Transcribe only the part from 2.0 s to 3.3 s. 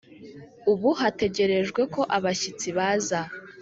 abashyitsi baza.